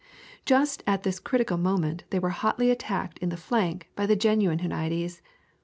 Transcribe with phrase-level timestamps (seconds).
[0.45, 4.57] Just at this critical moment they were hotly attacked in the flank by the genuine
[4.61, 5.21] Huniades.